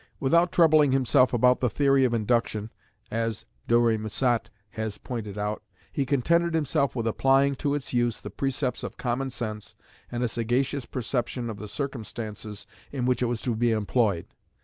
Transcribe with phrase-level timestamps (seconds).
[0.19, 2.71] Without troubling himself about the theory of Induction,
[3.11, 5.61] as De Rémusat has pointed out,
[5.93, 9.75] he contented himself with applying to its use the precepts of common sense
[10.11, 14.25] and a sagacious perception of the circumstances in which it was to be employed.